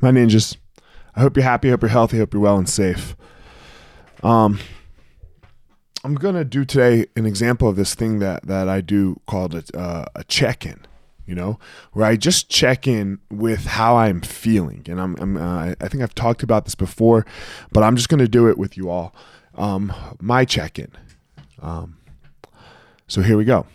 [0.00, 0.56] my ninjas.
[1.14, 1.70] I hope you're happy.
[1.70, 2.18] Hope you're healthy.
[2.18, 3.16] Hope you're well and safe.
[4.22, 4.58] Um,
[6.04, 9.78] I'm gonna do today an example of this thing that that I do called a,
[9.78, 10.80] uh, a check-in.
[11.26, 11.58] You know,
[11.92, 16.02] where I just check in with how I'm feeling, and I'm, I'm uh, I think
[16.02, 17.26] I've talked about this before,
[17.72, 19.14] but I'm just gonna do it with you all.
[19.56, 20.92] Um, my check-in.
[21.60, 21.96] Um,
[23.08, 23.66] so here we go.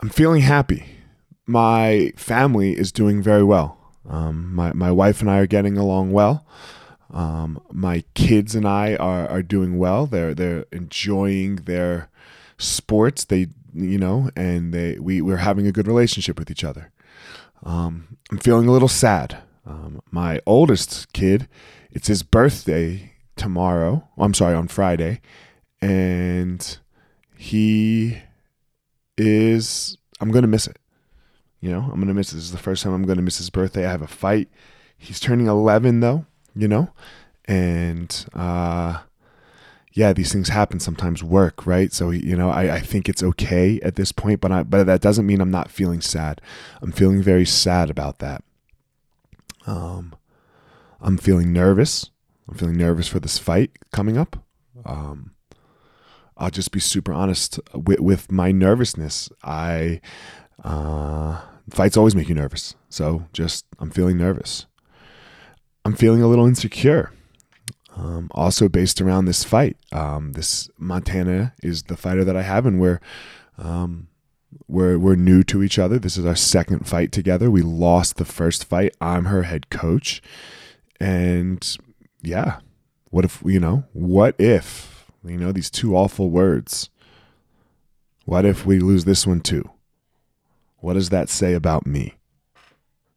[0.00, 0.84] I'm feeling happy.
[1.46, 3.78] My family is doing very well.
[4.08, 6.46] Um, my, my wife and I are getting along well.
[7.10, 10.06] Um, my kids and I are, are doing well.
[10.06, 12.10] They're they're enjoying their
[12.58, 13.24] sports.
[13.24, 16.90] They you know, and they we we're having a good relationship with each other.
[17.62, 19.38] Um, I'm feeling a little sad.
[19.66, 21.48] Um, my oldest kid,
[21.90, 24.06] it's his birthday tomorrow.
[24.18, 25.20] I'm sorry, on Friday,
[25.80, 26.78] and
[27.36, 28.18] he
[29.16, 29.96] is.
[30.20, 30.78] I'm gonna miss it.
[31.64, 32.34] You know, I'm gonna miss it.
[32.34, 33.86] This is the first time I'm gonna miss his birthday.
[33.86, 34.50] I have a fight.
[34.98, 36.26] He's turning 11 though.
[36.54, 36.90] You know,
[37.46, 38.98] and uh,
[39.94, 40.78] yeah, these things happen.
[40.78, 41.90] Sometimes work, right?
[41.90, 45.00] So you know, I, I think it's okay at this point, but I but that
[45.00, 46.42] doesn't mean I'm not feeling sad.
[46.82, 48.44] I'm feeling very sad about that.
[49.66, 50.14] Um,
[51.00, 52.10] I'm feeling nervous.
[52.46, 54.36] I'm feeling nervous for this fight coming up.
[54.84, 55.30] Um,
[56.36, 59.30] I'll just be super honest with, with my nervousness.
[59.42, 60.02] I
[60.62, 62.74] uh, fights always make you nervous.
[62.88, 64.66] So just I'm feeling nervous.
[65.84, 67.12] I'm feeling a little insecure.
[67.96, 69.76] Um, also based around this fight.
[69.92, 73.00] Um, this Montana is the fighter that I have, and we're
[73.56, 74.08] um,
[74.66, 75.98] we're we're new to each other.
[75.98, 77.50] This is our second fight together.
[77.50, 78.96] We lost the first fight.
[79.00, 80.20] I'm her head coach,
[80.98, 81.76] and
[82.20, 82.58] yeah,
[83.10, 83.84] what if you know?
[83.92, 86.90] What if you know these two awful words?
[88.24, 89.70] What if we lose this one too?
[90.84, 92.12] What does that say about me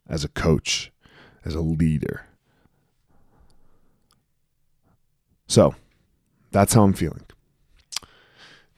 [0.08, 0.90] as a coach,
[1.44, 2.26] as a leader?
[5.48, 5.76] So
[6.52, 7.26] that's how I'm feeling.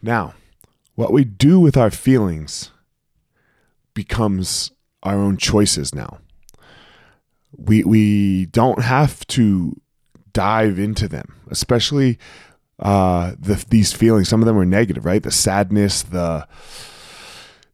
[0.02, 0.34] Now,
[0.96, 2.72] what we do with our feelings
[3.94, 4.72] becomes
[5.03, 6.18] our own choices now.
[7.56, 9.80] We, we don't have to
[10.34, 12.18] dive into them, especially
[12.80, 14.30] uh, the, these feelings.
[14.30, 15.22] Some of them are negative, right?
[15.22, 16.47] The sadness, the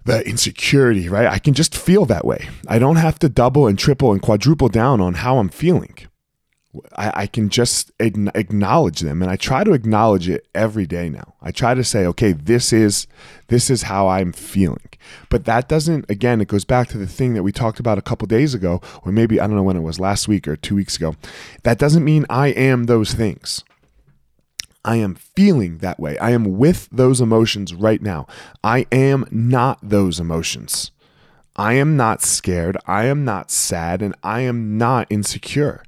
[0.06, 1.28] the insecurity, right?
[1.28, 2.48] I can just feel that way.
[2.68, 5.98] I don't have to double and triple and quadruple down on how I'm feeling.
[6.96, 11.36] I, I, can just acknowledge them and I try to acknowledge it every day now.
[11.42, 13.08] I try to say, okay, this is
[13.48, 14.90] this is how I'm feeling.
[15.30, 18.02] But that doesn't again, it goes back to the thing that we talked about a
[18.02, 20.76] couple days ago, or maybe I don't know when it was last week or two
[20.76, 21.16] weeks ago.
[21.64, 23.64] That doesn't mean I am those things.
[24.86, 26.16] I am feeling that way.
[26.20, 28.28] I am with those emotions right now.
[28.64, 30.92] I am not those emotions.
[31.56, 32.78] I am not scared.
[32.86, 34.04] I am not sad.
[34.04, 35.84] And I am not insecure.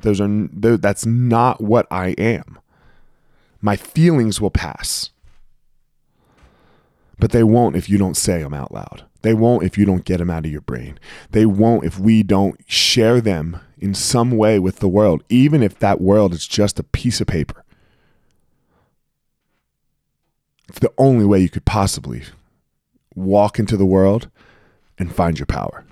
[0.00, 0.48] Those are
[0.78, 2.58] that's not what I am.
[3.60, 5.10] My feelings will pass.
[7.18, 9.04] But they won't if you don't say them out loud.
[9.20, 10.98] They won't if you don't get them out of your brain.
[11.32, 15.78] They won't if we don't share them in some way with the world, even if
[15.80, 17.62] that world is just a piece of paper.
[20.68, 22.24] It's the only way you could possibly
[23.14, 24.30] walk into the world
[24.98, 25.84] and find your power.